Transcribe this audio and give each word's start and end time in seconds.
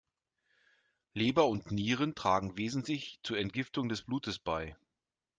Leber 1.13 1.45
und 1.45 1.69
Nieren 1.69 2.15
tragen 2.15 2.57
wesentlich 2.57 3.19
zur 3.21 3.37
Entgiftung 3.37 3.87
des 3.87 4.01
Blutes 4.01 4.39
bei. 4.39 4.75